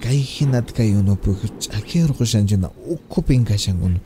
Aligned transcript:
kai 0.00 0.18
hinat 0.18 0.74
kai 0.74 0.90
uno 0.94 1.14
puhut 1.14 1.70
akia 1.78 2.06
roko 2.06 2.24
shanjina 2.24 2.70
uko 2.90 3.22
pinka 3.22 3.54
shangun 3.54 4.00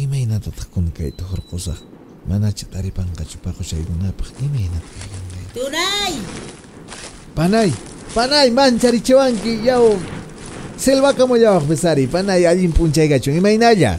imei 0.00 0.26
nata 0.26 0.50
takun 0.50 0.88
kai 0.96 1.12
mana 2.28 2.52
chitari 2.52 2.90
pangka 2.90 3.24
chupa 3.24 3.52
kosa 3.52 3.76
iguna 3.76 4.12
pah 4.12 4.28
Turai, 4.36 4.68
nata 4.68 4.90
kai 5.00 5.44
tunai 5.56 6.14
panai 7.36 7.70
panai 8.14 8.48
man 8.52 8.78
chari 8.78 9.00
chewanki 9.00 9.64
yao 9.64 9.96
selva 10.76 11.12
kamo 11.12 11.36
yao 11.36 11.60
besari 11.60 12.06
panai 12.06 12.44
alin 12.44 12.72
punchai 12.72 13.08
gachun 13.08 13.36
imei 13.40 13.58
naya 13.58 13.96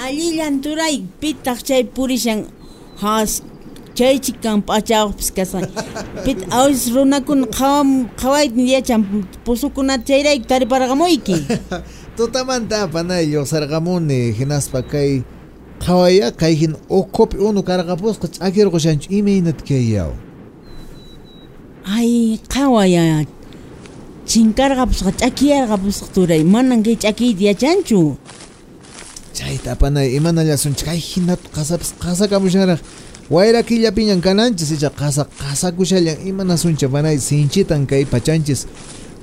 alilan 0.00 0.60
turai 0.64 1.04
pitak 1.20 1.60
chai 1.64 1.84
purishan 1.84 2.48
has 3.00 3.42
chaychik 3.94 4.40
kan 4.42 4.62
p'achawaqpis 4.62 5.30
kasan 5.36 5.64
pit 6.24 6.40
awis 6.50 6.88
runakuna 6.94 7.46
qhawam 7.52 8.08
qhawaytin 8.20 8.66
yachan 8.74 9.00
pusukunata 9.44 10.04
chayrayku 10.08 10.46
tariparqamuyki 10.48 11.36
tutamanta 12.16 12.88
panay 12.88 13.24
lluqsarqamuni 13.32 14.32
hinaspa 14.38 14.80
kay 14.92 15.22
qhawaya 15.84 16.32
kay 16.32 16.54
hin 16.54 16.74
ukupi 16.88 17.36
unu 17.36 17.60
karqapusqa 17.62 18.26
ch'akirqushanchu 18.34 19.08
imaynata 19.18 19.64
kay 19.68 19.84
yaw 19.96 20.10
ay 21.96 22.38
qhawaya 22.48 23.26
chinkarqapusqa 24.26 25.10
ch'akiyarqapusqa 25.20 26.06
turay 26.14 26.42
manan 26.44 26.80
kay 26.86 26.96
ch'akiyta 26.96 27.42
yachanchu? 27.50 28.16
Chayta 29.34 29.74
panay 29.74 30.14
imanallasunchik 30.16 30.86
kay 30.86 31.00
hinata 31.00 31.48
qasapis 31.56 31.90
qasakamusharaq 31.98 32.80
wayra 33.30 33.62
killapiñan 33.62 34.20
kananchis 34.20 34.70
icha 34.72 34.90
qasa 34.90 35.24
qasakushallan 35.24 36.18
imanasuncha 36.26 36.88
panay 36.88 37.18
sinchitan 37.18 37.86
kay 37.86 38.04
pachanchis. 38.04 38.66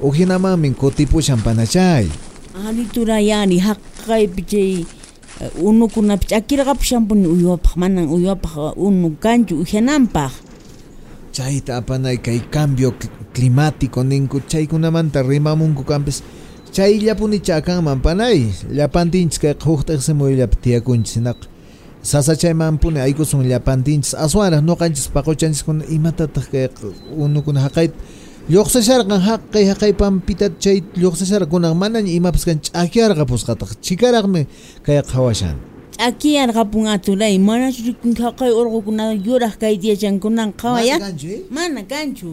Ujinamanmin 0.01 0.73
kutipushan 0.75 1.41
panachay. 1.43 2.07
Ari 2.67 2.85
turayani 2.93 3.59
haqqaypi 3.59 4.41
chay 4.47 4.85
unukunapi 5.61 6.25
ch'akirqapushanpuni 6.31 7.27
uywapaq 7.27 7.75
manan 7.75 8.07
uywapaq 8.07 8.75
unu 8.75 9.15
kanchu 9.19 9.59
uhananpaq 9.63 10.31
chayta 11.31 11.77
apanay 11.77 12.17
kay 12.17 12.39
cambio 12.51 12.91
cl- 12.91 13.11
climático 13.33 14.03
ninku 14.03 14.39
chaykunamanta 14.47 15.21
rimamunku 15.23 15.83
kanpis. 15.83 16.23
Chayllapuni 16.71 17.39
chakanman 17.39 17.99
panay 18.01 18.51
llapantinchis 18.71 19.39
kay 19.39 19.53
huktiqsimuyllapi 19.53 20.55
tiyakunchis 20.63 21.15
hinaq 21.17 21.37
sasachaymanpuni 22.03 22.99
aykusun 22.99 23.43
llapantinchis 23.49 24.13
aswanraq 24.15 24.61
noqanchis 24.63 25.07
paquchanchiskuna 25.15 25.83
imatataq 25.95 26.45
kay 26.51 26.67
unukuna 27.17 27.59
haqayta 27.67 27.95
lluqsasharqan 28.49 29.19
haqay 29.29 29.65
haqaypampita 29.71 30.49
chay 30.63 30.81
lluqsasharkunan 31.01 31.75
manaña 31.81 32.11
imapas 32.19 32.43
kan 32.47 32.57
ch'akyarqapusqataq 32.65 33.69
chikaraqmi 33.85 34.47
kay 34.85 34.97
qhawashan 35.11 35.55
ch'akiyarqapun 35.97 36.87
aturay 36.95 37.35
manachu 37.37 37.81
rikunki 37.91 38.21
haqay 38.23 38.51
urqukunata 38.59 39.13
yuraq 39.27 39.55
kayta 39.61 39.85
yachankunan 39.91 40.49
qhawaya 40.61 40.95
Mana 40.97 41.11
kanchu, 41.11 41.31
mana 41.51 41.81
kanchu? 41.83 42.31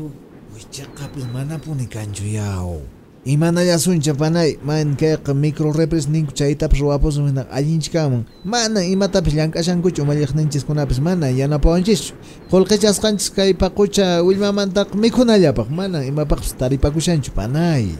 Wichaqapis 0.54 1.26
manapuni 1.34 1.86
kanchu 1.91 2.24
yaw 2.38 2.80
imanallasuncha 3.26 4.14
panay 4.14 4.54
man 4.62 4.94
kayqa 4.94 5.34
micro 5.34 5.75
repres 5.75 6.06
ninku 6.06 6.31
chaytapis 6.31 6.78
ruwapusun 6.78 7.26
hina 7.26 7.42
allinchikaman 7.50 8.22
mana 8.47 8.87
imatapis 8.87 9.34
llank'ashankuchu 9.34 10.06
umalliqninchiskunapis 10.06 11.03
mana 11.03 11.34
yanapawanchischu 11.34 12.15
qullqichasqanchis 12.54 13.34
kay 13.34 13.50
paqucha 13.50 14.22
willmamantaq 14.22 14.94
mikhunallapaq 14.94 15.66
mana 15.75 16.06
imapaqpis 16.06 16.54
taripakushanchu 16.54 17.34
panay. 17.34 17.98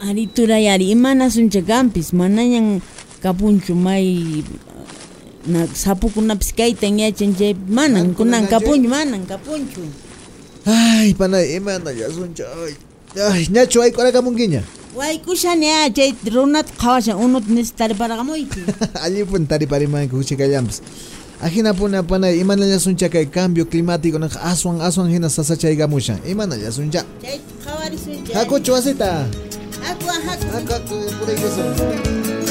Ari 0.00 0.32
turay 0.32 0.72
ari 0.72 0.96
imanasuncha 0.96 1.60
kanpis 1.60 2.16
manañan 2.16 2.80
kapunchu 3.20 3.76
may 3.76 4.40
na 5.44 5.68
sapukunapis 5.68 6.56
kaytan 6.56 7.04
yachan 7.04 7.36
chay 7.36 7.52
manan 7.52 8.16
kunan 8.16 8.48
kapunchu 8.48 8.88
manan 8.88 9.28
kapunchu. 9.28 9.84
Ay 10.64 11.12
panay 11.12 11.60
imanallasuncha 11.60 12.48
ay 12.64 12.72
ay 12.72 12.95
ñachu 13.16 13.80
ayq'urakamunkiña 13.82 14.62
waykushani 14.96 15.68
a 15.72 15.90
chay 15.90 16.12
runata 16.34 16.72
qhawashan 16.80 17.16
unut 17.16 17.48
nis 17.48 17.72
tariparqamuyki 17.72 18.60
allipun 19.06 19.46
tariparimanku 19.46 20.16
huchikallanpis 20.16 20.80
ajinapuna 21.42 22.02
panay 22.02 22.40
imanallasuncha 22.40 23.08
kay 23.08 23.26
cambio 23.26 23.64
climático 23.64 24.18
naq 24.18 24.36
aswan 24.50 24.80
aswan 24.80 25.08
hina 25.12 25.28
sasachaykamushan 25.28 26.18
imanallasuncha 26.28 27.04
chay 27.22 27.40
qhawarisuncha 27.64 28.32
hakuchu 28.38 28.72
wasita 28.72 29.26
haku 29.86 30.06
haku 30.08 30.46
Acá, 30.56 30.80
por 30.86 32.45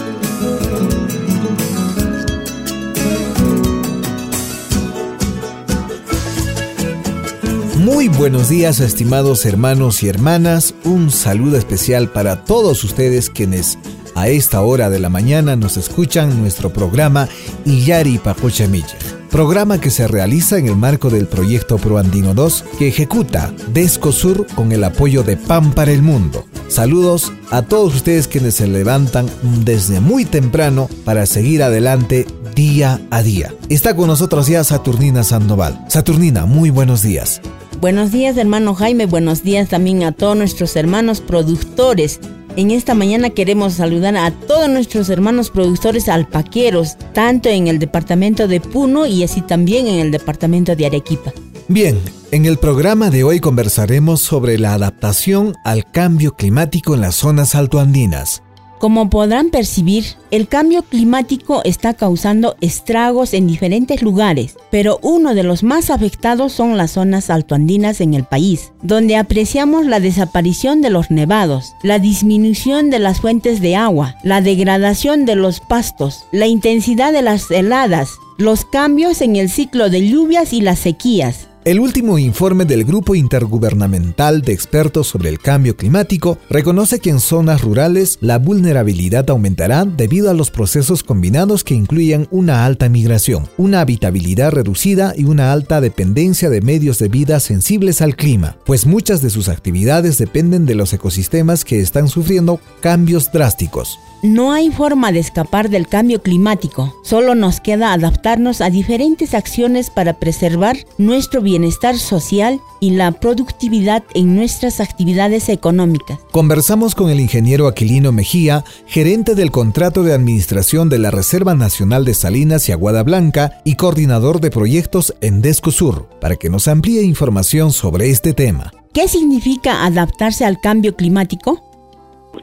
Muy 7.86 8.08
buenos 8.08 8.50
días, 8.50 8.80
estimados 8.80 9.46
hermanos 9.46 10.02
y 10.02 10.08
hermanas. 10.08 10.74
Un 10.86 11.12
saludo 11.12 11.56
especial 11.56 12.10
para 12.10 12.44
todos 12.44 12.84
ustedes 12.84 13.30
quienes 13.30 13.78
a 14.16 14.28
esta 14.28 14.62
hora 14.64 14.90
de 14.90 14.98
la 14.98 15.10
mañana 15.10 15.56
nos 15.56 15.78
escuchan 15.78 16.42
nuestro 16.42 16.74
programa 16.74 17.30
Iyari 17.64 18.18
Pacochamiche. 18.18 18.98
Programa 19.30 19.80
que 19.80 19.92
se 19.92 20.08
realiza 20.08 20.58
en 20.58 20.66
el 20.66 20.76
marco 20.76 21.12
del 21.12 21.28
proyecto 21.28 21.78
Proandino 21.78 22.34
2 22.34 22.66
que 22.80 22.88
ejecuta 22.88 23.54
Descosur 23.72 24.48
con 24.56 24.72
el 24.72 24.84
apoyo 24.84 25.22
de 25.22 25.38
PAN 25.38 25.72
para 25.72 25.92
el 25.92 26.02
Mundo. 26.02 26.44
Saludos 26.70 27.34
a 27.52 27.62
todos 27.62 27.94
ustedes 27.94 28.28
quienes 28.28 28.56
se 28.56 28.66
levantan 28.66 29.30
desde 29.64 30.00
muy 30.00 30.26
temprano 30.26 30.90
para 31.04 31.28
seguir 31.28 31.62
adelante 31.62 32.26
día 32.56 33.00
a 33.12 33.22
día. 33.22 33.54
Está 33.70 33.96
con 33.96 34.08
nosotros 34.08 34.48
ya 34.48 34.64
Saturnina 34.64 35.24
Sandoval. 35.24 35.86
Saturnina, 35.88 36.48
muy 36.48 36.72
buenos 36.72 37.04
días. 37.04 37.42
Buenos 37.82 38.12
días, 38.12 38.38
hermano 38.38 38.74
Jaime. 38.74 39.06
Buenos 39.06 39.44
días 39.44 39.70
también 39.70 40.04
a 40.04 40.12
todos 40.12 40.38
nuestros 40.38 40.76
hermanos 40.76 41.22
productores. 41.22 42.20
En 42.56 42.72
esta 42.72 42.94
mañana 42.94 43.32
queremos 43.32 43.74
saludar 43.74 44.16
a 44.16 44.32
todos 44.32 44.70
nuestros 44.70 45.10
hermanos 45.10 45.50
productores 45.50 46.08
alpaqueros, 46.08 46.98
tanto 47.14 47.50
en 47.50 47.68
el 47.68 47.80
departamento 47.80 48.48
de 48.48 48.62
Puno 48.62 49.06
y 49.06 49.24
así 49.24 49.42
también 49.42 49.88
en 49.88 50.00
el 50.00 50.12
departamento 50.12 50.76
de 50.76 50.86
Arequipa. 50.86 51.34
Bien, 51.68 52.00
en 52.32 52.46
el 52.46 52.58
programa 52.58 53.10
de 53.10 53.24
hoy 53.24 53.40
conversaremos 53.40 54.22
sobre 54.22 54.58
la 54.58 54.74
adaptación 54.74 55.56
al 55.66 55.92
cambio 55.92 56.36
climático 56.36 56.94
en 56.94 57.02
las 57.02 57.16
zonas 57.16 57.56
altoandinas. 57.56 58.45
Como 58.80 59.10
podrán 59.10 59.52
percibir, 59.52 60.04
el 60.32 60.48
cambio 60.48 60.84
climático 60.84 61.62
está 61.64 61.94
causando 61.94 62.58
estragos 62.60 63.34
en 63.34 63.48
diferentes 63.48 64.02
lugares, 64.02 64.58
pero 64.70 65.00
uno 65.02 65.34
de 65.34 65.44
los 65.44 65.64
más 65.64 65.90
afectados 65.90 66.52
son 66.52 66.76
las 66.76 66.92
zonas 66.92 67.30
altoandinas 67.30 68.02
en 68.02 68.14
el 68.14 68.26
país, 68.26 68.74
donde 68.82 69.16
apreciamos 69.16 69.86
la 69.86 70.02
desaparición 70.02 70.82
de 70.82 70.90
los 70.90 71.10
nevados, 71.10 71.74
la 71.84 72.00
disminución 72.00 72.90
de 72.90 73.00
las 73.00 73.22
fuentes 73.22 73.62
de 73.62 73.78
agua, 73.78 74.16
la 74.24 74.42
degradación 74.42 75.26
de 75.26 75.36
los 75.36 75.62
pastos, 75.62 76.26
la 76.34 76.48
intensidad 76.48 77.14
de 77.14 77.22
las 77.22 77.50
heladas, 77.50 78.10
los 78.38 78.66
cambios 78.66 79.22
en 79.22 79.38
el 79.38 79.50
ciclo 79.50 79.90
de 79.90 80.06
lluvias 80.06 80.52
y 80.52 80.60
las 80.60 80.80
sequías, 80.80 81.48
El 81.66 81.80
último 81.80 82.20
informe 82.20 82.66
del 82.66 82.84
Grupo 82.84 83.16
Intergubernamental 83.16 84.44
de 84.44 84.54
Expertos 84.54 85.08
sobre 85.08 85.30
el 85.30 85.40
Cambio 85.40 85.76
Climático 85.76 86.38
reconoce 86.48 87.00
que 87.00 87.10
en 87.10 87.20
zonas 87.20 87.64
rurales 87.64 88.20
la 88.22 88.38
vulnerabilidad 88.38 89.28
aumentará 89.32 89.84
debido 89.84 90.30
a 90.30 90.36
los 90.36 90.52
procesos 90.52 91.02
combinados 91.02 91.64
que 91.64 91.74
incluyen 91.74 92.28
una 92.30 92.68
alta 92.68 92.88
migración, 92.88 93.50
una 93.58 93.82
habitabilidad 93.82 94.52
reducida 94.52 95.16
y 95.18 95.24
una 95.24 95.52
alta 95.52 95.82
dependencia 95.82 96.52
de 96.52 96.62
medios 96.62 97.00
de 97.00 97.08
vida 97.08 97.40
sensibles 97.40 98.00
al 98.04 98.16
clima, 98.16 98.58
pues 98.64 98.86
muchas 98.86 99.24
de 99.24 99.32
sus 99.32 99.50
actividades 99.50 100.20
dependen 100.20 100.68
de 100.68 100.76
los 100.76 100.94
ecosistemas 100.94 101.66
que 101.66 101.80
están 101.80 102.10
sufriendo 102.10 102.60
cambios 102.80 103.32
drásticos. 103.32 103.98
No 104.26 104.54
hay 104.54 104.72
forma 104.72 105.12
de 105.12 105.20
escapar 105.20 105.70
del 105.70 105.88
cambio 105.88 106.24
climático, 106.24 106.96
solo 107.04 107.36
nos 107.36 107.60
queda 107.60 107.94
adaptarnos 107.94 108.60
a 108.60 108.72
diferentes 108.72 109.36
acciones 109.36 109.92
para 109.92 110.14
preservar 110.14 110.78
nuestro 110.98 111.44
bienestar 111.44 111.96
social 112.00 112.60
y 112.80 112.90
la 112.90 113.12
productividad 113.12 114.04
en 114.16 114.36
nuestras 114.36 114.80
actividades 114.80 115.48
económicas. 115.48 116.18
Conversamos 116.32 116.96
con 116.96 117.12
el 117.12 117.20
ingeniero 117.20 117.68
Aquilino 117.68 118.12
Mejía, 118.12 118.64
gerente 118.88 119.36
del 119.36 119.52
contrato 119.52 120.02
de 120.02 120.14
administración 120.14 120.90
de 120.90 120.98
la 120.98 121.12
Reserva 121.12 121.54
Nacional 121.54 122.04
de 122.04 122.16
Salinas 122.16 122.68
y 122.68 122.72
Aguada 122.72 123.04
Blanca 123.04 123.62
y 123.64 123.76
coordinador 123.76 124.42
de 124.42 124.50
proyectos 124.50 125.14
en 125.22 125.44
Descosur, 125.44 126.10
para 126.20 126.36
que 126.36 126.50
nos 126.50 126.68
amplíe 126.68 127.04
información 127.04 127.72
sobre 127.72 128.10
este 128.10 128.34
tema. 128.34 128.74
¿Qué 128.92 129.08
significa 129.08 129.86
adaptarse 129.86 130.46
al 130.46 130.60
cambio 130.60 130.96
climático? 130.96 131.75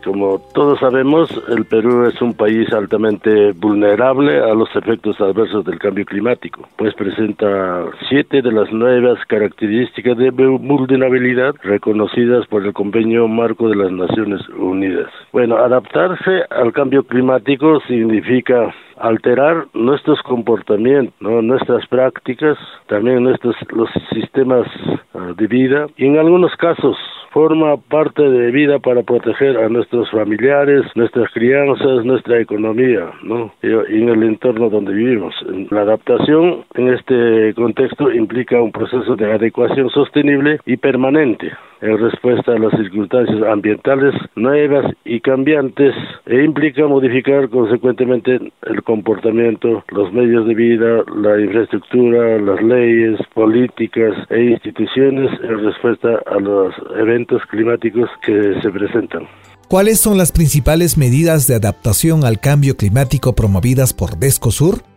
Como 0.04 0.40
todos 0.52 0.80
sabemos, 0.80 1.30
el 1.48 1.64
Perú 1.64 2.06
es 2.06 2.20
un 2.20 2.34
país 2.34 2.72
altamente 2.72 3.52
vulnerable 3.52 4.40
a 4.40 4.54
los 4.54 4.68
efectos 4.74 5.20
adversos 5.20 5.64
del 5.64 5.78
cambio 5.78 6.04
climático, 6.04 6.68
pues 6.76 6.94
presenta 6.94 7.84
siete 8.08 8.42
de 8.42 8.52
las 8.52 8.72
nuevas 8.72 9.18
características 9.26 10.16
de 10.16 10.30
vulnerabilidad 10.30 11.54
reconocidas 11.62 12.46
por 12.46 12.64
el 12.64 12.72
Convenio 12.72 13.28
Marco 13.28 13.68
de 13.68 13.76
las 13.76 13.92
Naciones 13.92 14.40
Unidas. 14.50 15.10
Bueno, 15.32 15.56
adaptarse 15.56 16.42
al 16.50 16.72
cambio 16.72 17.04
climático 17.04 17.80
significa 17.86 18.74
alterar 18.98 19.66
nuestros 19.74 20.20
comportamientos, 20.22 21.14
nuestras 21.20 21.86
prácticas, 21.86 22.58
también 22.86 23.22
nuestros 23.22 23.56
los 23.70 23.88
sistemas 24.12 24.66
ah, 25.14 25.32
de 25.36 25.46
vida 25.46 25.86
y 25.96 26.06
en 26.06 26.18
algunos 26.18 26.54
casos 26.56 26.96
forma 27.32 27.76
parte 27.76 28.22
de 28.22 28.50
vida 28.50 28.78
para 28.78 29.02
proteger 29.02 29.56
a 29.56 29.68
nuestros 29.68 30.10
familiares, 30.10 30.84
nuestras 30.94 31.32
crianzas, 31.32 32.04
nuestra 32.04 32.38
economía, 32.40 33.10
¿no? 33.22 33.52
Y 33.62 33.68
en 33.68 34.08
el 34.08 34.22
entorno 34.22 34.68
donde 34.68 34.92
vivimos. 34.92 35.34
La 35.70 35.80
adaptación 35.80 36.64
en 36.74 36.88
este 36.92 37.54
contexto 37.54 38.12
implica 38.12 38.60
un 38.60 38.70
proceso 38.70 39.16
de 39.16 39.32
adecuación 39.32 39.88
sostenible 39.90 40.60
y 40.66 40.76
permanente 40.76 41.52
en 41.82 41.98
respuesta 41.98 42.52
a 42.52 42.58
las 42.58 42.72
circunstancias 42.72 43.42
ambientales 43.42 44.14
nuevas 44.36 44.94
y 45.04 45.20
cambiantes 45.20 45.94
e 46.26 46.44
implica 46.44 46.86
modificar 46.86 47.50
consecuentemente 47.50 48.38
el 48.62 48.82
comportamiento, 48.84 49.84
los 49.88 50.12
medios 50.12 50.46
de 50.46 50.54
vida, 50.54 51.04
la 51.16 51.40
infraestructura, 51.40 52.38
las 52.38 52.62
leyes, 52.62 53.18
políticas 53.34 54.14
e 54.30 54.44
instituciones 54.44 55.30
en 55.42 55.64
respuesta 55.64 56.20
a 56.26 56.38
los 56.38 56.72
eventos 56.96 57.42
climáticos 57.50 58.08
que 58.24 58.54
se 58.62 58.70
presentan. 58.70 59.26
¿Cuáles 59.68 60.00
son 60.00 60.18
las 60.18 60.32
principales 60.32 60.96
medidas 60.96 61.46
de 61.48 61.56
adaptación 61.56 62.24
al 62.24 62.38
cambio 62.38 62.76
climático 62.76 63.34
promovidas 63.34 63.92
por 63.92 64.18
Descosur? 64.18 64.91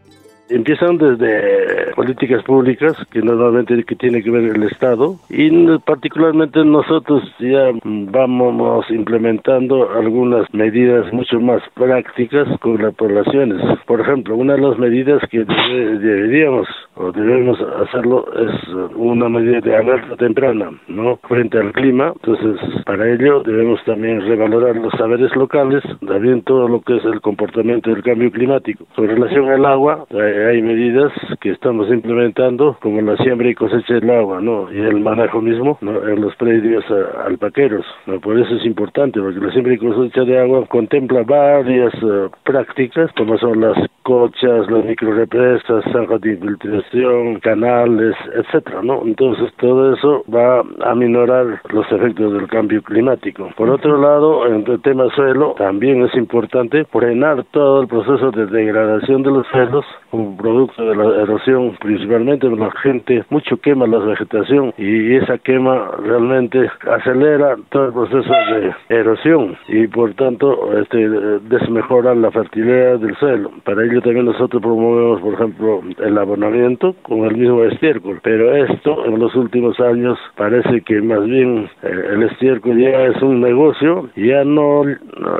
Empiezan 0.49 0.97
desde 0.97 1.93
políticas 1.95 2.43
públicas 2.43 2.95
que 3.11 3.19
normalmente 3.21 3.83
que 3.83 3.95
tiene 3.95 4.21
que 4.21 4.29
ver 4.29 4.55
el 4.55 4.63
Estado 4.63 5.15
y 5.29 5.49
particularmente 5.79 6.63
nosotros 6.63 7.23
ya 7.39 7.71
vamos 7.83 8.85
implementando 8.91 9.89
algunas 9.91 10.51
medidas 10.53 11.11
mucho 11.13 11.39
más 11.39 11.61
prácticas 11.73 12.47
con 12.59 12.81
las 12.81 12.93
poblaciones. 12.93 13.59
Por 13.87 14.01
ejemplo, 14.01 14.35
una 14.35 14.53
de 14.53 14.61
las 14.61 14.77
medidas 14.77 15.21
que 15.29 15.45
deberíamos 15.45 16.67
o 16.95 17.11
debemos 17.11 17.59
hacerlo 17.83 18.25
es 18.35 18.95
una 18.95 19.27
medida 19.27 19.59
de 19.61 19.75
alerta 19.75 20.15
temprana, 20.15 20.71
¿no? 20.87 21.17
Frente 21.27 21.57
al 21.57 21.73
clima. 21.73 22.13
Entonces, 22.21 22.83
para 22.85 23.11
ello 23.11 23.41
debemos 23.43 23.83
también 23.85 24.21
revalorar 24.21 24.75
los 24.77 24.93
saberes 24.93 25.35
locales, 25.35 25.83
también 26.05 26.41
todo 26.43 26.67
lo 26.67 26.81
que 26.81 26.97
es 26.97 27.05
el 27.05 27.19
comportamiento 27.21 27.89
del 27.89 28.03
cambio 28.03 28.31
climático. 28.31 28.85
Con 28.95 29.07
relación 29.07 29.49
al 29.49 29.65
agua, 29.65 30.05
hay 30.35 30.61
medidas 30.61 31.11
que 31.41 31.51
estamos 31.51 31.89
implementando, 31.89 32.77
como 32.81 33.01
la 33.01 33.17
siembra 33.17 33.49
y 33.49 33.55
cosecha 33.55 33.95
del 33.95 34.09
agua, 34.09 34.41
¿no? 34.41 34.71
Y 34.71 34.79
el 34.79 34.99
manejo 34.99 35.41
mismo, 35.41 35.77
¿no? 35.81 36.07
En 36.07 36.21
los 36.21 36.35
predios 36.35 36.83
eh, 36.89 37.05
alpaqueros, 37.25 37.85
¿no? 38.05 38.19
Por 38.19 38.39
eso 38.39 38.55
es 38.55 38.65
importante, 38.65 39.19
porque 39.19 39.39
la 39.39 39.51
siembra 39.51 39.73
y 39.73 39.77
cosecha 39.77 40.23
de 40.23 40.39
agua 40.39 40.65
contempla 40.67 41.23
varias 41.23 41.93
uh, 42.03 42.29
prácticas, 42.43 43.11
como 43.13 43.37
son 43.37 43.61
las 43.61 43.77
cochas, 44.03 44.69
las 44.69 44.85
microrepresas, 44.85 45.83
zanjas 45.91 46.21
de 46.21 46.33
infiltración, 46.33 47.39
canales, 47.39 48.15
etcétera, 48.35 48.81
¿no? 48.83 49.01
Entonces 49.03 49.51
todo 49.57 49.93
eso 49.93 50.23
va 50.33 50.63
a 50.83 50.95
minorar 50.95 51.61
los 51.69 51.91
efectos 51.91 52.33
del 52.33 52.47
cambio 52.47 52.81
climático. 52.83 53.49
Por 53.57 53.69
otro 53.69 53.99
lado, 53.99 54.47
en 54.47 54.65
el 54.67 54.81
tema 54.81 55.09
suelo, 55.15 55.55
también 55.57 56.03
es 56.03 56.13
importante 56.15 56.85
frenar 56.85 57.43
todo 57.51 57.81
el 57.81 57.87
proceso 57.87 58.31
de 58.31 58.45
degradación 58.45 59.23
de 59.23 59.31
los 59.31 59.47
suelos, 59.47 59.85
como 60.11 60.24
producto 60.37 60.85
de 60.85 60.95
la 60.95 61.21
erosión, 61.21 61.75
principalmente 61.79 62.49
la 62.49 62.71
gente 62.83 63.23
mucho 63.29 63.57
quema 63.57 63.87
la 63.87 63.99
vegetación 63.99 64.73
y 64.77 65.15
esa 65.15 65.37
quema 65.37 65.91
realmente 66.03 66.69
acelera 66.91 67.55
todo 67.69 67.87
el 67.87 67.93
proceso 67.93 68.33
de 68.33 68.73
erosión 68.89 69.57
y 69.67 69.87
por 69.87 70.13
tanto 70.13 70.77
este 70.79 71.07
desmejora 71.49 72.15
la 72.15 72.31
fertilidad 72.31 72.99
del 72.99 73.15
suelo. 73.17 73.51
Para 73.63 73.83
ello 73.83 74.01
también 74.01 74.25
nosotros 74.25 74.61
promovemos, 74.61 75.21
por 75.21 75.33
ejemplo, 75.33 75.81
el 76.03 76.17
abonamiento 76.17 76.95
con 77.01 77.25
el 77.25 77.35
mismo 77.35 77.63
estiércol, 77.63 78.19
pero 78.23 78.55
esto 78.55 79.05
en 79.05 79.19
los 79.19 79.35
últimos 79.35 79.79
años 79.79 80.17
parece 80.35 80.81
que 80.81 81.01
más 81.01 81.23
bien 81.25 81.69
eh, 81.83 82.09
el 82.13 82.23
estiércol 82.23 82.77
ya 82.77 83.05
es 83.05 83.21
un 83.21 83.41
negocio, 83.41 84.09
ya 84.15 84.43
no 84.43 84.83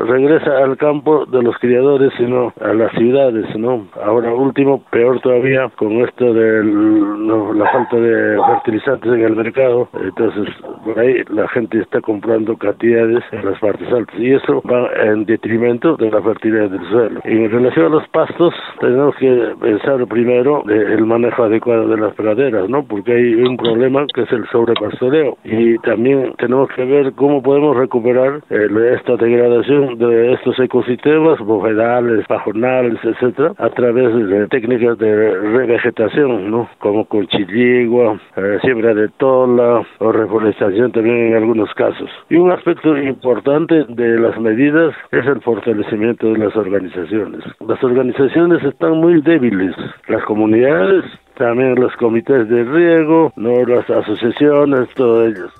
regresa 0.07 0.57
al 0.63 0.77
campo 0.77 1.25
de 1.25 1.41
los 1.43 1.57
criadores, 1.57 2.11
sino 2.17 2.53
a 2.61 2.73
las 2.73 2.91
ciudades, 2.93 3.45
¿no? 3.57 3.87
Ahora 4.03 4.33
último, 4.33 4.75
peor 4.92 5.19
todavía 5.22 5.69
con 5.77 5.92
esto 6.01 6.33
de 6.33 6.63
la 6.63 7.72
falta 7.72 7.95
de 7.98 8.38
fertilizantes 8.48 9.12
en 9.12 9.22
el 9.22 9.36
mercado, 9.36 9.89
entonces 9.94 10.54
por 10.83 11.00
ahí 11.00 11.24
la 11.30 11.48
gente 11.50 11.80
está 11.80 12.01
comprando 12.01 12.56
cantidades 12.57 13.24
en 13.31 13.45
las 13.45 13.60
partes 13.60 13.92
altas 13.92 14.16
y 14.19 14.33
eso 14.33 14.62
va 14.62 14.89
en 15.04 15.25
detrimento 15.25 15.95
de 15.98 16.12
la 16.12 16.22
fertilidad 16.22 16.69
del 16.69 16.88
suelo. 16.89 17.22
En 17.24 17.50
relación 17.50 17.88
a 17.88 17.89
los 17.89 18.07
pastos, 18.10 18.54
tenemos 18.80 19.16
que 19.18 19.54
pensar 19.62 20.06
primero 20.07 20.63
el 20.68 21.06
manejo 21.06 21.44
adecuado 21.44 21.88
de 21.88 21.98
las 21.98 22.13
praderas, 22.16 22.69
¿no? 22.69 22.83
Porque 22.86 23.13
hay 23.13 23.36
un 23.36 23.57
problema 23.57 24.06
que 24.13 24.21
es 24.21 24.31
el 24.31 24.45
sobrepastoreo 24.48 25.38
y 25.44 25.78
también 25.80 26.33
tenemos 26.38 26.69
que 26.69 26.86
ver 26.86 27.13
cómo 27.13 27.42
podemos 27.42 27.75
recuperar 27.78 28.42
eh, 28.50 28.68
esta 28.95 29.16
degradación 29.18 29.98
de 29.98 30.33
estos 30.33 30.60
ecosistemas, 30.60 31.39
bofedales, 31.39 32.25
pajonales, 32.28 33.00
etcétera, 33.04 33.54
a 33.57 33.69
través 33.69 34.13
de 34.13 34.48
técnicas 34.65 34.97
de 34.97 35.15
revegetación, 35.15 36.50
¿no? 36.50 36.67
Como 36.79 37.06
con 37.06 37.27
chiligua, 37.27 38.19
eh, 38.35 38.57
siembra 38.62 38.94
de 38.94 39.09
tola 39.09 39.85
o 40.00 40.12
reforestación 40.12 40.91
también 40.91 41.27
en 41.27 41.35
algunos 41.35 41.71
casos. 41.75 42.09
Y 42.29 42.35
un 42.35 42.51
aspecto 42.51 42.97
importante 42.97 43.85
de 43.89 44.19
las 44.19 44.39
medidas 44.39 44.95
es 45.12 45.25
el 45.25 45.41
fortalecimiento 45.41 46.33
de 46.33 46.40
las 46.40 46.56
organizaciones. 46.56 47.44
Las 47.68 47.83
organizaciones 47.83 48.63
están 48.63 48.97
muy 48.97 49.21
débiles. 49.21 49.75
Las 50.07 50.23
comunidades, 50.23 51.06
también 51.37 51.75
los 51.75 51.95
comités 51.97 52.49
de 52.49 52.63
riego, 52.63 53.31
no 53.35 53.66
las 53.66 53.87
asociaciones, 53.90 54.90
todos 54.95 55.28
ellos. 55.28 55.51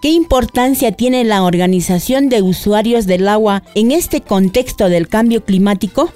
¿Qué 0.00 0.10
importancia 0.10 0.92
tiene 0.92 1.24
la 1.24 1.42
organización 1.42 2.28
de 2.28 2.42
usuarios 2.42 3.06
del 3.06 3.26
agua 3.26 3.62
en 3.74 3.90
este 3.90 4.20
contexto 4.20 4.88
del 4.88 5.08
cambio 5.08 5.42
climático? 5.44 6.10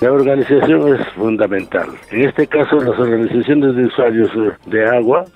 La 0.00 0.12
organización 0.12 0.94
es 0.94 1.06
fundamental. 1.14 1.88
En 2.10 2.22
este 2.22 2.46
caso, 2.46 2.76
las 2.76 2.98
organizaciones 2.98 3.76
de 3.76 3.84
usuarios 3.84 4.30
de 4.66 4.86
agua 4.86 5.26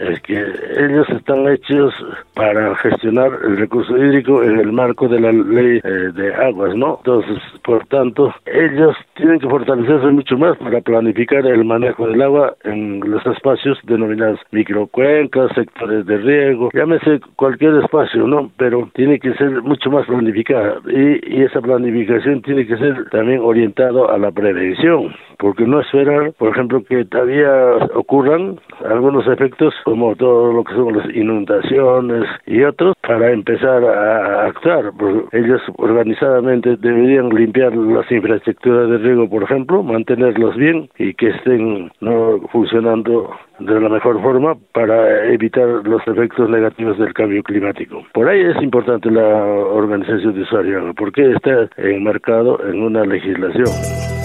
es 0.00 0.20
que 0.22 0.34
ellos 0.34 1.08
están 1.10 1.46
hechos 1.48 1.94
para 2.34 2.74
gestionar 2.76 3.30
el 3.44 3.58
recurso 3.58 3.96
hídrico 3.96 4.42
en 4.42 4.58
el 4.58 4.72
marco 4.72 5.08
de 5.08 5.20
la 5.20 5.32
ley 5.32 5.80
eh, 5.84 6.10
de 6.14 6.34
aguas, 6.34 6.74
¿no? 6.74 6.96
Entonces, 6.98 7.38
por 7.62 7.86
tanto, 7.86 8.34
ellos 8.46 8.96
tienen 9.14 9.38
que 9.38 9.48
fortalecerse 9.48 10.06
mucho 10.06 10.38
más 10.38 10.56
para 10.58 10.80
planificar 10.80 11.46
el 11.46 11.64
manejo 11.64 12.06
del 12.06 12.22
agua 12.22 12.54
en 12.64 13.00
los 13.00 13.24
espacios 13.26 13.78
denominados 13.84 14.40
microcuencas, 14.52 15.52
sectores 15.54 16.06
de 16.06 16.16
riego, 16.18 16.70
llámese 16.72 17.20
cualquier 17.36 17.76
espacio, 17.76 18.26
¿no? 18.26 18.50
Pero 18.56 18.88
tiene 18.94 19.18
que 19.18 19.34
ser 19.34 19.62
mucho 19.62 19.90
más 19.90 20.06
planificada 20.06 20.76
y, 20.88 21.36
y 21.36 21.42
esa 21.42 21.60
planificación 21.60 22.42
tiene 22.42 22.66
que 22.66 22.76
ser 22.76 23.08
también 23.10 23.40
orientado 23.40 24.10
a 24.10 24.18
la 24.18 24.30
prevención, 24.30 25.14
porque 25.38 25.64
no 25.64 25.80
esperar, 25.80 26.32
por 26.38 26.50
ejemplo, 26.50 26.82
que 26.84 27.04
todavía 27.04 27.50
ocurran 27.94 28.58
algunos 28.84 29.26
efectos 29.26 29.74
como 29.90 30.14
todo 30.14 30.52
lo 30.52 30.62
que 30.62 30.72
son 30.72 30.96
las 30.96 31.16
inundaciones 31.16 32.24
y 32.46 32.62
otros, 32.62 32.94
para 33.02 33.32
empezar 33.32 33.82
a 33.84 34.46
actuar. 34.46 34.92
ellos 35.32 35.60
organizadamente 35.78 36.76
deberían 36.76 37.30
limpiar 37.30 37.74
las 37.74 38.08
infraestructuras 38.12 38.88
de 38.88 38.98
riego, 38.98 39.28
por 39.28 39.42
ejemplo, 39.42 39.82
mantenerlos 39.82 40.54
bien 40.54 40.88
y 40.96 41.12
que 41.14 41.30
estén 41.30 41.90
no 42.00 42.38
funcionando 42.52 43.34
de 43.58 43.80
la 43.80 43.88
mejor 43.88 44.22
forma 44.22 44.54
para 44.72 45.26
evitar 45.26 45.66
los 45.66 46.06
efectos 46.06 46.48
negativos 46.48 46.96
del 46.96 47.12
cambio 47.12 47.42
climático. 47.42 48.04
Por 48.14 48.28
ahí 48.28 48.42
es 48.42 48.62
importante 48.62 49.10
la 49.10 49.44
organización 49.44 50.34
de 50.34 50.42
usuarios, 50.42 50.94
porque 50.96 51.32
está 51.32 51.68
enmarcado 51.78 52.64
en 52.64 52.80
una 52.80 53.04
legislación. 53.04 54.19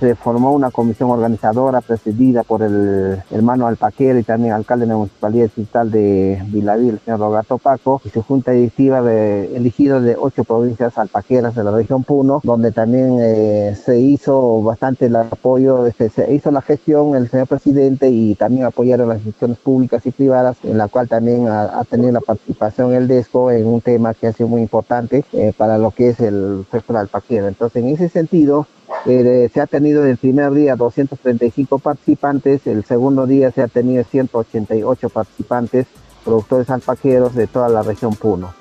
Se 0.04 0.16
formó 0.16 0.52
una 0.52 0.70
comisión 0.70 1.12
organizadora 1.12 1.80
presidida 1.80 2.44
por 2.44 2.62
el 2.62 3.24
hermano 3.32 3.68
Alpaquero 3.68 4.20
y 4.20 4.24
también 4.24 4.54
alcalde 4.54 4.86
de 4.86 4.92
la 4.92 4.98
Municipalidad 4.98 5.46
Distrital 5.46 5.92
de 5.92 6.44
Vilaví, 6.48 6.90
el 6.90 7.00
señor 7.00 7.22
Roberto 7.22 7.58
Paco, 7.58 8.02
y 8.04 8.10
su 8.10 8.22
junta 8.22 8.52
directiva 8.52 9.02
de, 9.02 9.48
de 9.48 10.18
ocho 10.20 10.44
provincias 10.44 10.98
alpaqueras 10.98 11.56
de 11.56 11.64
la 11.64 11.72
región 11.72 12.04
Puno, 12.04 12.42
donde 12.44 12.74
también 12.74 13.18
eh, 13.22 13.78
se 13.82 13.98
hizo 13.98 14.62
bastante 14.62 15.06
el 15.06 15.16
apoyo, 15.16 15.86
este, 15.86 16.10
se 16.10 16.34
hizo 16.34 16.52
la 16.52 16.62
gestión 16.62 17.16
el 17.16 17.30
señor 17.30 17.48
presidente 17.48 18.10
y 18.10 18.36
también 18.36 18.66
apoyaron 18.66 19.08
las 19.08 19.20
instituciones 19.20 19.58
públicas 19.60 20.06
y 20.06 20.12
privadas, 20.12 20.58
en 20.64 20.78
la 20.78 20.90
cual 20.90 21.08
también 21.08 21.48
ha, 21.48 21.82
tenido 21.90 22.12
la 22.12 22.20
participación 22.20 22.94
el 22.94 23.08
DESCO 23.08 23.52
en 23.52 23.68
un 23.68 23.80
tema 23.80 24.14
que 24.14 24.28
ha 24.28 24.34
sido 24.34 24.50
muy 24.50 24.64
importante 24.64 25.24
eh, 25.32 25.54
para 25.56 25.78
lo 25.78 25.92
que 25.92 26.10
es 26.10 26.20
el 26.20 26.66
sector 26.70 26.98
alpaquero. 26.98 27.48
Entonces, 27.48 27.82
en 27.82 27.88
ese 27.88 28.10
sentido, 28.10 28.68
eh, 29.06 29.50
se 29.54 29.62
ha 29.62 29.68
tenido 29.68 30.06
el 30.06 30.18
primer 30.18 30.52
día 30.52 30.76
235 30.76 31.80
participantes, 31.80 32.66
el 32.68 32.86
segundo 32.86 33.26
día 33.26 33.52
se 33.52 33.62
ha 33.62 33.68
tenido 33.68 34.04
188 34.04 35.10
participantes, 35.10 35.88
productores 36.24 36.70
alpaqueros 36.70 37.36
de 37.36 37.48
toda 37.48 37.70
la 37.70 37.82
región 37.82 38.16
Puno. 38.16 38.54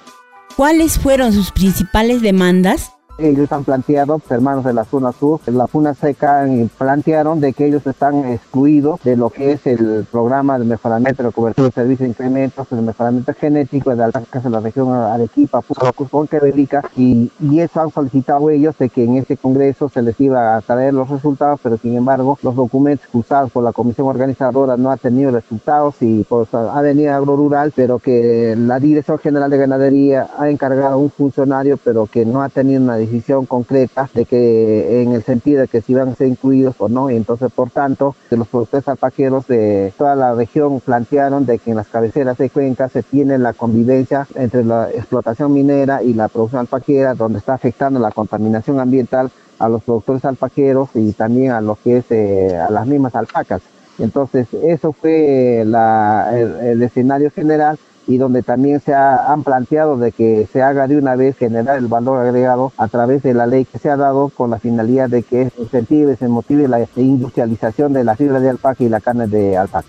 ¿Cuáles 0.56 0.98
fueron 0.98 1.32
sus 1.32 1.50
principales 1.50 2.20
demandas? 2.20 2.92
Ellos 3.18 3.52
han 3.52 3.64
planteado, 3.64 4.20
hermanos 4.28 4.64
de 4.64 4.72
la 4.72 4.84
zona 4.84 5.12
sur, 5.12 5.40
la 5.46 5.66
Funa 5.66 5.94
Seca 5.94 6.46
plantearon 6.78 7.40
de 7.40 7.52
que 7.52 7.66
ellos 7.66 7.86
están 7.86 8.24
excluidos 8.24 9.00
de 9.04 9.16
lo 9.16 9.30
que 9.30 9.52
es 9.52 9.66
el 9.66 10.06
programa 10.10 10.58
de 10.58 10.64
mejoramiento 10.64 11.22
de 11.22 11.30
cobertura 11.30 11.68
de 11.68 11.72
servicios 11.72 12.00
de 12.00 12.08
incrementos, 12.08 12.66
el 12.72 12.82
mejoramiento 12.82 13.32
genético 13.34 13.94
de 13.94 14.04
alcance 14.04 14.40
de 14.40 14.50
la 14.50 14.60
región 14.60 14.92
Arequipa, 14.92 15.62
Cusco, 15.62 16.26
Belica, 16.40 16.82
y, 16.96 17.30
y 17.40 17.60
eso 17.60 17.80
han 17.80 17.90
solicitado 17.90 18.50
ellos 18.50 18.76
de 18.78 18.88
que 18.88 19.04
en 19.04 19.16
este 19.16 19.36
congreso 19.36 19.88
se 19.88 20.02
les 20.02 20.18
iba 20.20 20.56
a 20.56 20.60
traer 20.60 20.94
los 20.94 21.08
resultados, 21.08 21.60
pero 21.62 21.76
sin 21.76 21.96
embargo 21.96 22.38
los 22.42 22.56
documentos 22.56 23.06
usados 23.12 23.50
por 23.52 23.62
la 23.62 23.72
comisión 23.72 24.08
organizadora 24.08 24.76
no 24.76 24.90
han 24.90 24.98
tenido 24.98 25.30
resultados 25.30 25.96
y 26.00 26.24
pues 26.24 26.52
ha 26.54 26.80
venido 26.80 27.14
agro 27.14 27.36
rural, 27.36 27.72
pero 27.74 27.98
que 27.98 28.54
la 28.56 28.78
Dirección 28.80 29.18
General 29.18 29.50
de 29.50 29.58
Ganadería 29.58 30.28
ha 30.38 30.48
encargado 30.50 30.94
a 30.94 30.96
un 30.96 31.10
funcionario, 31.10 31.78
pero 31.82 32.06
que 32.06 32.24
no 32.24 32.42
ha 32.42 32.48
tenido 32.48 32.82
una 32.82 32.96
decisión 32.96 33.11
concreta 33.46 34.08
de 34.14 34.24
que 34.24 35.02
en 35.02 35.12
el 35.12 35.22
sentido 35.22 35.60
de 35.60 35.68
que 35.68 35.80
si 35.80 35.94
van 35.94 36.08
a 36.08 36.14
ser 36.14 36.28
incluidos 36.28 36.76
o 36.78 36.88
no, 36.88 37.10
y 37.10 37.16
entonces 37.16 37.52
por 37.52 37.70
tanto 37.70 38.14
de 38.30 38.36
los 38.36 38.48
productores 38.48 38.88
alpaqueros 38.88 39.46
de 39.46 39.92
toda 39.98 40.14
la 40.16 40.34
región 40.34 40.80
plantearon 40.80 41.46
de 41.46 41.58
que 41.58 41.70
en 41.70 41.76
las 41.76 41.88
cabeceras 41.88 42.38
de 42.38 42.50
cuenca 42.50 42.88
se 42.88 43.02
tiene 43.02 43.38
la 43.38 43.52
convivencia 43.52 44.26
entre 44.34 44.64
la 44.64 44.90
explotación 44.90 45.52
minera 45.52 46.02
y 46.02 46.14
la 46.14 46.28
producción 46.28 46.60
alpaquera, 46.60 47.14
donde 47.14 47.38
está 47.38 47.54
afectando 47.54 48.00
la 48.00 48.10
contaminación 48.10 48.80
ambiental 48.80 49.30
a 49.58 49.68
los 49.68 49.82
productores 49.82 50.24
alpaqueros 50.24 50.90
y 50.94 51.12
también 51.12 51.52
a 51.52 51.60
lo 51.60 51.76
que 51.82 51.98
es 51.98 52.04
eh, 52.10 52.56
a 52.56 52.70
las 52.70 52.86
mismas 52.86 53.14
alpacas. 53.14 53.62
Entonces, 53.98 54.48
eso 54.62 54.92
fue 54.92 55.60
el 55.60 56.82
escenario 56.82 57.30
general 57.30 57.78
y 58.06 58.18
donde 58.18 58.42
también 58.42 58.80
se 58.80 58.94
han 58.94 59.42
planteado 59.44 59.96
de 59.96 60.12
que 60.12 60.48
se 60.52 60.62
haga 60.62 60.86
de 60.86 60.96
una 60.96 61.16
vez 61.16 61.36
generar 61.36 61.78
el 61.78 61.86
valor 61.86 62.26
agregado 62.26 62.72
a 62.76 62.88
través 62.88 63.22
de 63.22 63.34
la 63.34 63.46
ley 63.46 63.64
que 63.64 63.78
se 63.78 63.90
ha 63.90 63.96
dado 63.96 64.28
con 64.28 64.50
la 64.50 64.58
finalidad 64.58 65.08
de 65.08 65.22
que 65.22 65.50
incentive, 65.58 66.16
se 66.16 66.28
motive 66.28 66.68
la 66.68 66.86
industrialización 66.96 67.92
de 67.92 68.04
la 68.04 68.16
fibra 68.16 68.40
de 68.40 68.50
alpaca 68.50 68.82
y 68.82 68.88
la 68.88 69.00
carne 69.00 69.26
de 69.26 69.56
alpaca. 69.56 69.88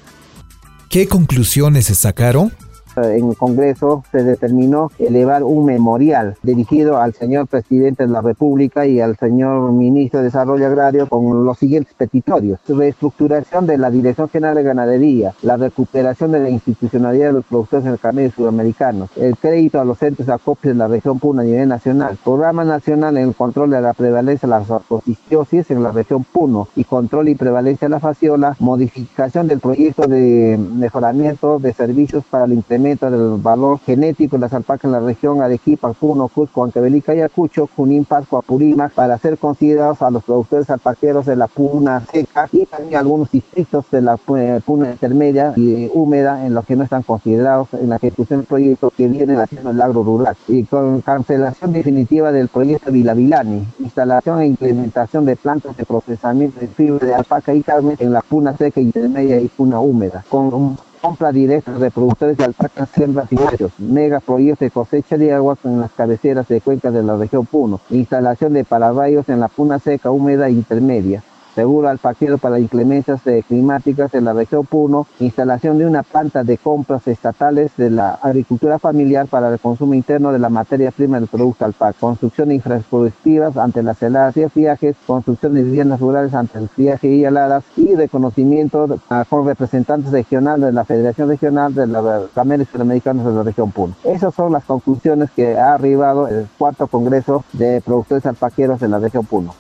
¿Qué 0.90 1.08
conclusiones 1.08 1.86
se 1.86 1.96
sacaron? 1.96 2.52
En 2.96 3.30
el 3.30 3.38
Congreso 3.38 4.04
se 4.12 4.24
determinó 4.24 4.92
elevar 5.00 5.44
un 5.44 5.66
memorial 5.66 6.36
dirigido 6.44 6.98
al 6.98 7.14
señor 7.14 7.48
presidente 7.48 8.06
de 8.06 8.10
la 8.10 8.22
República 8.22 8.86
y 8.86 9.00
al 9.00 9.18
señor 9.18 9.72
ministro 9.72 10.20
de 10.20 10.26
Desarrollo 10.26 10.68
Agrario 10.68 11.08
con 11.08 11.44
los 11.46 11.58
siguientes 11.58 11.94
petitorios. 11.96 12.60
Reestructuración 12.68 13.66
de 13.66 13.78
la 13.78 13.90
Dirección 13.90 14.30
General 14.30 14.56
de 14.56 14.64
Ganadería, 14.64 15.34
la 15.42 15.58
recuperación 15.58 16.32
de 16.32 16.40
la 16.40 16.50
institucionalidad 16.50 17.28
de 17.28 17.34
los 17.34 17.46
productores 17.46 17.86
en 17.86 17.94
el 17.94 18.00
camino 18.00 18.32
sudamericanos, 18.32 19.10
el 19.16 19.38
crédito 19.38 19.80
a 19.80 19.86
los 19.86 19.98
centros 19.98 20.28
de 20.28 20.34
acopio 20.34 20.72
de 20.72 20.78
la 20.78 20.88
región 20.88 21.20
Puno 21.20 21.42
a 21.42 21.44
nivel 21.44 21.70
nacional, 21.70 22.18
programa 22.24 22.64
nacional 22.64 23.18
en 23.18 23.30
el 23.30 23.36
control 23.36 23.72
de 23.72 23.82
la 23.82 23.94
prevalencia 23.94 24.48
de 24.48 24.52
las 24.52 24.70
arcostistiosis 24.70 25.70
en 25.72 25.84
la 25.84 25.92
región 25.92 26.24
Puno 26.24 26.68
y 26.76 26.84
control 26.84 27.30
y 27.30 27.36
prevalencia 27.36 27.88
de 27.88 27.92
la 27.92 28.00
fasciola, 28.00 28.56
modificación 28.60 29.48
del 29.48 29.60
proyecto 29.60 30.08
de 30.08 30.60
mejoramiento 30.76 31.60
de 31.60 31.74
servicios 31.74 32.24
para 32.30 32.46
el 32.46 32.54
incremento 32.54 32.83
del 32.84 33.42
valor 33.42 33.80
genético 33.80 34.36
de 34.36 34.42
las 34.42 34.54
alpacas 34.54 34.86
en 34.86 34.92
la 34.92 35.00
región 35.00 35.42
Arequipa, 35.42 35.94
Puno, 35.94 36.28
Cusco, 36.28 36.66
Antebelica, 36.66 37.14
Ayacucho, 37.14 37.70
Junín, 37.76 38.04
Pascua, 38.04 38.40
Apurímac, 38.40 38.92
para 38.92 39.18
ser 39.18 39.38
considerados 39.38 40.02
a 40.02 40.12
los 40.12 40.24
productores 40.24 40.70
alpaqueros 40.70 41.26
de 41.26 41.38
la 41.38 41.48
puna 41.48 42.06
seca 42.12 42.50
y 42.52 42.66
también 42.66 43.00
algunos 43.00 43.32
distritos 43.32 43.86
de 43.90 44.02
la 44.02 44.20
eh, 44.36 44.60
puna 44.66 44.92
intermedia 44.92 45.54
y 45.56 45.90
húmeda 45.94 46.46
en 46.46 46.54
los 46.54 46.66
que 46.66 46.76
no 46.76 46.84
están 46.84 47.04
considerados 47.04 47.70
en 47.74 47.90
la 47.90 47.96
ejecución 47.96 48.42
del 48.42 48.48
proyecto 48.48 48.92
que 48.96 49.08
viene 49.08 49.38
haciendo 49.38 49.72
el 49.72 49.82
agro 49.82 50.04
rural. 50.04 50.36
Y 50.50 50.66
con 50.66 51.00
cancelación 51.02 51.72
definitiva 51.72 52.34
del 52.34 52.50
proyecto 52.50 52.92
Vilavilani, 52.92 53.66
instalación 53.80 54.42
e 54.42 54.48
implementación 54.48 55.26
de 55.26 55.38
plantas 55.38 55.78
de 55.78 55.86
procesamiento 55.86 56.60
de 56.60 56.68
fibra 56.68 57.08
de 57.08 57.16
alpaca 57.16 57.54
y 57.54 57.62
carne 57.62 57.96
en 58.00 58.12
la 58.12 58.22
puna 58.22 58.58
seca 58.58 58.82
intermedia 58.82 59.40
y 59.40 59.48
puna 59.48 59.80
húmeda, 59.80 60.26
con 60.30 60.78
compra 61.04 61.34
directa 61.34 61.74
de 61.74 61.92
productores 61.92 62.38
de 62.38 62.46
alpacas, 62.46 62.88
siembras 62.96 63.28
y 63.30 63.38
mega 63.78 64.22
proyectos 64.22 64.60
de 64.60 64.72
cosecha 64.72 65.18
de 65.18 65.34
agua 65.34 65.58
en 65.66 65.82
las 65.82 65.92
cabeceras 65.92 66.48
de 66.48 66.62
cuencas 66.62 66.94
de 66.94 67.04
la 67.04 67.18
región 67.18 67.46
Puno, 67.46 67.82
instalación 67.90 68.54
de 68.54 68.64
parabayos 68.64 69.28
en 69.28 69.42
la 69.42 69.50
puna 69.50 69.80
seca 69.80 70.12
húmeda 70.12 70.50
intermedia, 70.50 71.22
seguro 71.56 71.90
al 71.90 71.98
paquete 71.98 72.38
para 72.38 72.60
inclemencias 72.60 73.22
climáticas 73.48 74.14
en 74.14 74.26
la 74.26 74.34
región 74.34 74.66
Puno, 74.66 75.08
instalación 75.20 75.78
de 75.78 75.86
una 75.86 76.04
planta 76.04 76.44
de 76.44 76.58
compras 76.58 77.08
estatales 77.08 77.72
de 77.78 77.90
la 77.90 78.12
agricultura 78.22 78.80
familiar 78.80 79.28
para 79.28 79.50
el 79.50 79.60
consumo 79.60 79.94
interno 79.94 80.32
de 80.32 80.40
la 80.40 80.50
materia 80.50 80.92
prima 80.92 81.20
del 81.20 81.28
producto 81.28 81.66
alpaca, 81.66 81.98
construcción 82.00 82.50
de 82.50 82.56
infraestructuras 82.56 83.58
ante 83.58 83.84
las 83.84 84.02
heladas 84.02 84.38
y 84.38 84.46
viajes, 84.54 84.96
construcción 85.06 85.54
de 85.54 85.64
viviendas 85.64 86.00
rurales 86.00 86.34
ante 86.34 86.58
el 86.60 86.70
viaje 86.76 87.08
y 87.08 87.26
heladas 87.26 87.64
y 87.76 87.96
reconocimiento 87.96 89.00
con 89.30 89.46
representantes 89.46 90.12
regionales 90.12 90.68
de 90.68 90.72
la 90.72 90.86
Federación 90.86 91.30
Regional 91.30 91.74
de 91.74 91.88
los 91.88 92.30
Cameros 92.32 92.68
Suramericanos 92.72 93.26
de 93.26 93.32
la 93.34 93.44
región 93.44 93.72
Puno. 93.72 93.96
Esas 94.04 94.34
son 94.34 94.52
las 94.52 94.64
conclusiones 94.64 95.30
que 95.32 95.58
ha 95.58 95.74
arribado 95.74 96.28
el 96.28 96.48
cuarto 96.58 96.88
Congreso 96.88 97.44
de 97.54 97.82
Productores 97.82 98.26
Alpaqueros 98.26 98.80
de 98.80 98.88
la 98.88 99.00
región 99.00 99.26
Puno. 99.26 99.54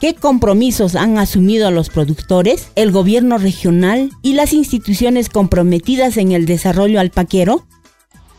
¿Qué 0.00 0.14
compromisos 0.14 0.94
han 0.94 1.18
asumido 1.18 1.72
los 1.72 1.88
productores, 1.88 2.70
el 2.76 2.92
gobierno 2.92 3.36
regional 3.36 4.10
y 4.22 4.34
las 4.34 4.52
instituciones 4.52 5.28
comprometidas 5.28 6.18
en 6.18 6.30
el 6.30 6.46
desarrollo 6.46 7.00
alpaquero? 7.00 7.66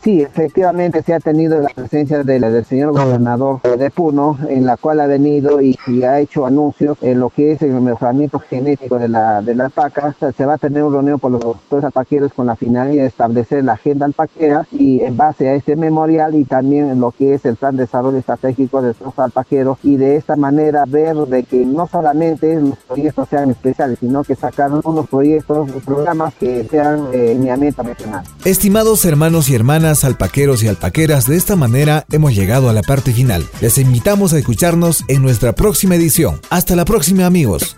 Sí, 0.02 0.22
efectivamente 0.22 1.02
se 1.02 1.12
ha 1.12 1.20
tenido 1.20 1.60
la 1.60 1.68
presencia 1.68 2.22
del 2.22 2.64
señor 2.64 2.92
gobernador 2.92 3.60
de 3.62 3.90
Puno, 3.90 4.38
en 4.48 4.64
la 4.64 4.78
cual 4.78 5.00
ha 5.00 5.06
venido 5.06 5.60
y, 5.60 5.76
ha 6.02 6.20
hecho 6.20 6.46
anuncios 6.46 6.96
en 7.02 7.20
lo 7.20 7.28
que 7.28 7.52
es 7.52 7.62
el 7.62 7.72
mejoramiento 7.72 8.38
genético 8.38 8.98
de 8.98 9.08
la, 9.08 9.42
de 9.42 9.54
la 9.54 9.66
alpaca. 9.66 10.14
Se 10.34 10.46
va 10.46 10.54
a 10.54 10.58
tener 10.58 10.82
una 10.84 10.96
reunión 10.96 11.20
por 11.20 11.30
los 11.32 11.42
doctores 11.42 11.84
alpaqueros 11.84 12.32
con 12.32 12.46
la 12.46 12.56
finalidad 12.56 13.02
de 13.02 13.08
establecer 13.08 13.62
la 13.62 13.74
agenda 13.74 14.06
alpaquera 14.06 14.66
y 14.72 15.00
en 15.02 15.18
base 15.18 15.48
a 15.48 15.54
este 15.54 15.76
memorial 15.76 16.34
y 16.34 16.44
también 16.44 16.88
en 16.88 17.00
lo 17.00 17.10
que 17.10 17.34
es 17.34 17.44
el 17.44 17.56
plan 17.56 17.76
de 17.76 17.82
desarrollo 17.82 18.16
estratégico 18.16 18.80
de 18.80 18.94
los 19.04 19.18
alpaqueros 19.18 19.78
y 19.82 19.96
de 19.96 20.16
esta 20.16 20.36
manera 20.36 20.84
ver 20.86 21.16
de 21.16 21.42
que 21.42 21.66
no 21.66 21.86
solamente 21.86 22.58
los 22.58 22.78
proyectos 22.78 23.28
sean 23.28 23.50
especiales, 23.50 23.98
sino 24.00 24.24
que 24.24 24.34
sacar 24.34 24.70
unos 24.72 25.08
proyectos, 25.08 25.70
programas 25.84 26.32
que 26.34 26.64
sean 26.64 27.08
eh, 27.12 27.34
lineamiento 27.34 27.82
regional. 27.82 28.24
Estimados 28.44 29.04
hermanos 29.04 29.50
y 29.50 29.54
hermanas, 29.54 29.89
alpaqueros 30.04 30.62
y 30.62 30.68
alpaqueras, 30.68 31.26
de 31.26 31.36
esta 31.36 31.56
manera 31.56 32.04
hemos 32.12 32.34
llegado 32.34 32.68
a 32.68 32.72
la 32.72 32.82
parte 32.82 33.12
final. 33.12 33.46
Les 33.60 33.78
invitamos 33.78 34.32
a 34.32 34.38
escucharnos 34.38 35.04
en 35.08 35.22
nuestra 35.22 35.52
próxima 35.54 35.96
edición. 35.96 36.40
Hasta 36.50 36.76
la 36.76 36.84
próxima 36.84 37.26
amigos. 37.26 37.74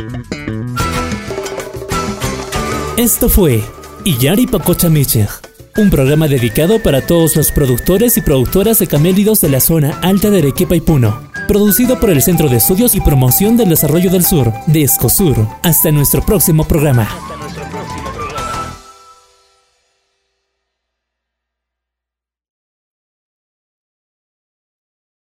Esto 2.97 3.29
fue 3.29 3.65
Iyari 4.05 4.47
Pacocha 4.47 4.89
Michel, 4.89 5.29
un 5.77 5.91
programa 5.91 6.29
dedicado 6.29 6.83
para 6.83 7.07
todos 7.07 7.37
los 7.37 7.51
productores 7.51 8.17
y 8.19 8.21
productoras 8.21 8.79
de 8.79 8.87
camélidos 8.87 9.41
de 9.41 9.49
la 9.49 9.61
zona 9.61 9.99
alta 10.03 10.31
de 10.31 10.39
Arequipa 10.39 10.77
y 10.77 10.81
Puno. 10.81 11.23
Producido 11.49 11.99
por 11.99 12.11
el 12.11 12.23
Centro 12.23 12.49
de 12.49 12.59
Estudios 12.59 12.95
y 12.95 13.01
Promoción 13.01 13.57
del 13.57 13.71
Desarrollo 13.71 14.11
del 14.11 14.25
Sur, 14.25 14.53
de 14.67 14.83
Escosur. 14.83 15.49
Hasta 15.63 15.91
nuestro 15.91 16.25
próximo 16.25 16.65
programa. 16.65 17.09